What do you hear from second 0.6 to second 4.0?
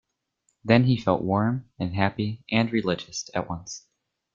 Then he felt warm and happy and religious at once.